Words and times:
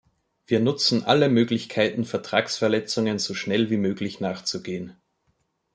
Wir 0.47 0.59
nutzen 0.59 1.03
alle 1.05 1.29
Möglichkeiten, 1.29 2.05
Vertragsverletzungen 2.05 3.19
so 3.19 3.35
schnell 3.35 3.69
wie 3.69 3.77
möglich 3.77 4.19
nachzugehen. 4.19 4.95